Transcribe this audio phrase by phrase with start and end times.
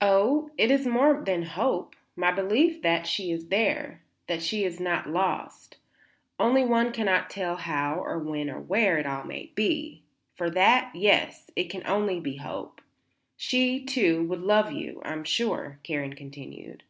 [0.00, 4.80] "Oh, it is more than hope, my belief that she is there; that she is
[4.80, 5.76] not lost.
[6.36, 10.02] Only one cannot tell how or when or where it all may be.
[10.34, 12.80] For that, yes, it can be only hope.
[13.36, 16.82] She, too, would love you, I am sure," Karen continued.